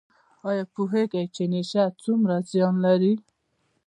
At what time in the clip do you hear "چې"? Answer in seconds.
1.35-1.43